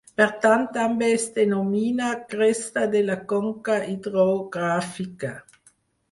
Per 0.19 0.25
tant, 0.43 0.61
també 0.75 1.07
es 1.17 1.25
denomina 1.33 2.07
cresta 2.31 2.85
de 2.95 3.01
la 3.09 3.17
conca 3.33 3.75
hidrogràfica. 3.91 5.31